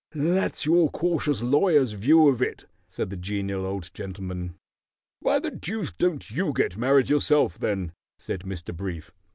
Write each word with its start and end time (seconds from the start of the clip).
"That's 0.15 0.65
your 0.65 0.89
cautious 0.89 1.43
lawyer's 1.43 1.91
view 1.91 2.27
of 2.27 2.41
it," 2.41 2.65
said 2.87 3.11
the 3.11 3.15
Genial 3.15 3.67
Old 3.67 3.91
Gentleman. 3.93 4.55
"Why 5.19 5.37
the 5.37 5.51
deuce 5.51 5.91
don't 5.91 6.31
you 6.31 6.53
get 6.53 6.75
married 6.75 7.07
yourself, 7.07 7.59
then," 7.59 7.91
said 8.17 8.39
Mr. 8.39 8.75
Brief. 8.75 9.11